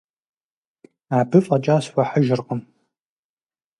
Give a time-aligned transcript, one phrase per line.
[1.17, 2.61] Абы фӏэкӏа схуэхьыжыркъым.